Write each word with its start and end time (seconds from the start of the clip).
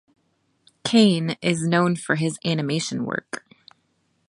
Kane 0.83 1.35
is 1.43 1.61
known 1.67 1.95
for 1.95 2.15
his 2.15 2.39
animation 2.43 3.05
work. 3.05 3.45